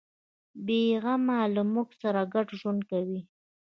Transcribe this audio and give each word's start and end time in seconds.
بیغمه 0.65 1.39
له 1.55 1.61
موږ 1.73 1.87
سره 2.01 2.21
ګډ 2.33 2.47
ژوند 2.59 2.81
کوي. 2.89 3.21